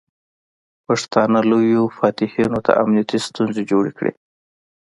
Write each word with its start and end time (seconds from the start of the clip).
پښتانه 0.85 1.39
لویو 1.49 1.83
فاتحینو 1.97 2.59
ته 2.65 2.71
امنیتي 2.83 3.17
ستونزې 3.27 3.61
جوړې 3.71 3.91
کړې. 3.97 4.11